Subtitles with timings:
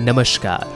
[0.00, 0.66] नमस्कार।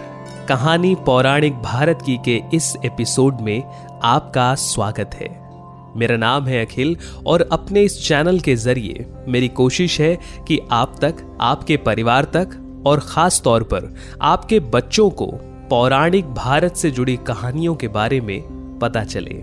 [0.49, 3.63] कहानी पौराणिक भारत की के इस एपिसोड में
[4.03, 5.51] आपका स्वागत है।
[5.97, 6.97] मेरा नाम है अखिल
[7.27, 10.19] और अपने इस चैनल के ज़रिए मेरी कोशिश है
[10.49, 15.27] कि आप तक, आपके परिवार तक और खास तौर पर आपके बच्चों को
[15.71, 18.43] पौराणिक भारत से जुड़ी कहानियों के बारे में
[18.79, 19.43] पता चले।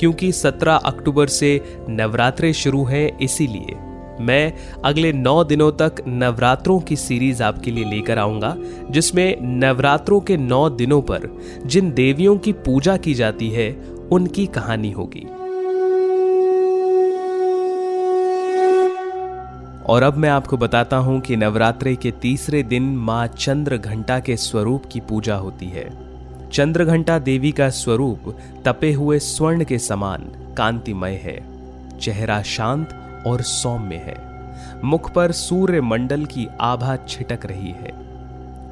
[0.00, 4.52] क्योंकि 17 अक्टूबर से नवरात्रे शुरू हैं इसीलिए मैं
[4.84, 8.56] अगले नौ दिनों तक नवरात्रों की सीरीज़ आपके लिए लेकर आऊँगा,
[8.90, 13.72] जिसमें नवरात्रों के नौ दिनों पर जिन देवियों की पूजा की जाती है,
[14.12, 15.26] उनकी कहानी होगी।
[19.86, 24.36] और अब मैं आपको बताता हूँ कि नवरात्रे के तीसरे दिन माँ चंद्र घंटा के
[24.36, 25.90] स्वरूप की पूजा होती है।
[26.50, 30.22] चंद्र घंटा देवी का स्वरूप तपे हुए स्वर्ण के समान
[30.58, 31.40] कांतिमय है।
[31.98, 32.88] चेहरा शांत
[33.26, 34.32] और सौम्य है।
[34.84, 37.92] मुख पर सूर्य मंडल की आभा छिटक रही है।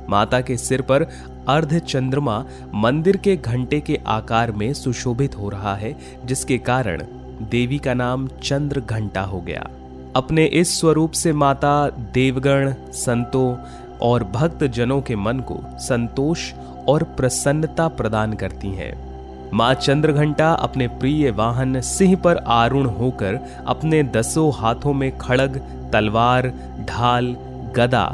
[0.08, 1.02] माता के सिर पर
[1.48, 7.02] अर्ध चंद्रमा मंदिर के घंटे के आकार में सुशोभित हो रहा है, जिसके कारण
[7.42, 9.68] देवी का नाम चंद्र घंटा हो गया।
[10.16, 13.56] अपने इस स्वरूप से माता, देवगण, संतों
[14.02, 16.52] और भक्त जनों के मन को संतोष
[16.88, 19.09] और प्रसन्नता प्रदान करती हैं।
[19.54, 25.56] माँ चंद्रघंटा अपने प्रिय वाहन सिंह पर आरूढ़ होकर अपने दसों हाथों में खड़ग,
[25.92, 26.48] तलवार,
[26.88, 27.36] ढाल,
[27.76, 28.04] गदा,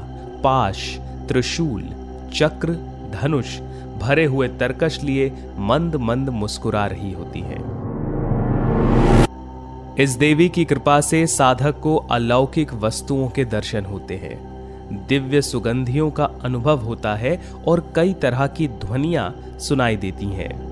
[0.44, 0.98] पाश,
[1.28, 1.82] त्रिशूल,
[2.34, 2.72] चक्र,
[3.12, 3.58] धनुष
[3.98, 7.64] भरे हुए तरकश लिए मंद मंद मुस्कुरा रही होती हैं।
[9.98, 16.10] इस देवी की कृपा से साधक को अलौकिक वस्तुओं के दर्शन होते हैं। दिव्य सुगंधियों
[16.10, 20.65] का अनुभव होता है और कई तरह की ध्वनियाँ सुनाई देती हैं।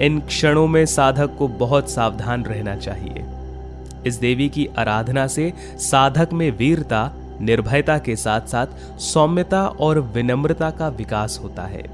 [0.00, 3.24] इन क्षणों में साधक को बहुत सावधान रहना चाहिए।
[4.06, 10.70] इस देवी की आराधना से साधक में वीरता, निर्भयता के साथ साथ सौम्यता और विनम्रता
[10.70, 11.84] का विकास होता है।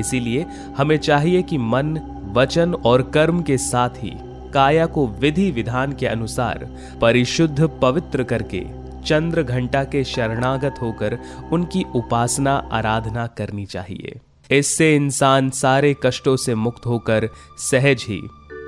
[0.00, 2.00] इसीलिए हमें चाहिए कि मन,
[2.32, 4.12] वचन और कर्म के साथ ही
[4.54, 6.68] काया को विधि विधान के अनुसार
[7.00, 8.66] परिशुद्ध पवित्र करके
[9.04, 11.18] चंद्र घंटा के शरणागत होकर
[11.52, 17.28] उनकी उपासना, आराधना करनी चाहिए। इससे इंसान सारे कष्टों से मुक्त होकर
[17.58, 18.20] सहज ही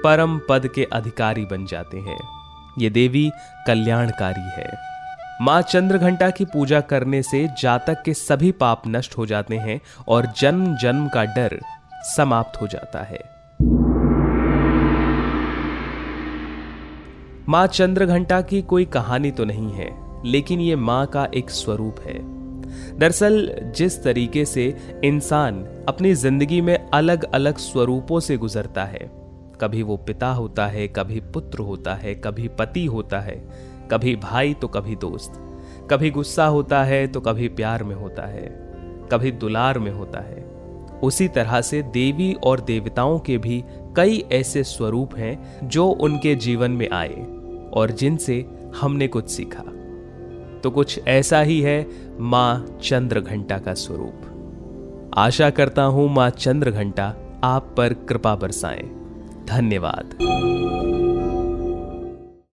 [0.04, 2.18] परम पद के अधिकारी बन जाते हैं।
[2.78, 3.30] ये देवी
[3.66, 4.72] कल्याणकारी है।
[5.42, 10.26] माँ चंद्रघंटा की पूजा करने से जातक के सभी पाप नष्ट हो जाते हैं और
[10.38, 11.60] जन्म जन्म का डर
[12.16, 13.22] समाप्त हो जाता है।
[17.48, 19.90] माँ चंद्रघंटा की कोई कहानी तो नहीं है,
[20.24, 22.39] लेकिन ये माँ का एक स्वरूप है।
[22.98, 29.10] दरअसल, जिस तरीके से इंसान अपनी ज़िंदगी में अलग अलग स्वरूपों से गुजरता है,
[29.60, 33.36] कभी वो पिता होता है, कभी पुत्र होता है, कभी पति होता है,
[33.90, 35.32] कभी भाई तो कभी दोस्त,
[35.90, 38.46] कभी गुस्सा होता है तो कभी प्यार में होता है,
[39.12, 40.48] कभी दुलार में होता है।
[41.02, 43.62] उसी तरह से देवी और देवताओं के भी
[43.96, 47.26] कई ऐसे स्वरूप हैं जो उनके जीवन में आए
[47.72, 48.44] और जिनसे
[48.80, 49.62] हमने कुछ सीखा।
[50.62, 51.86] तो कुछ ऐसा ही है
[52.20, 58.82] माँ चंद्र घंटा का स्वरूप। आशा करता हूँ माँ चंद्र घंटा आप पर कृपा बरसाएँ।
[59.48, 60.18] धन्यवाद।